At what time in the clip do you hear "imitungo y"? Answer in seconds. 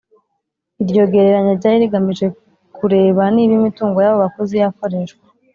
3.59-4.07